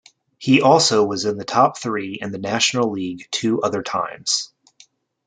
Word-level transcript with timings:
He 0.39 0.61
also 0.63 1.03
was 1.05 1.25
in 1.25 1.37
the 1.37 1.45
top 1.45 1.77
three 1.77 2.17
in 2.19 2.31
the 2.31 2.39
National 2.39 2.89
League 2.91 3.27
two 3.31 3.61
other 3.61 3.83
times. 3.83 4.51